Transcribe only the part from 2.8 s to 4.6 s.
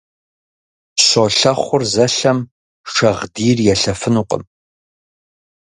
шагъдийр елъэфынукъым.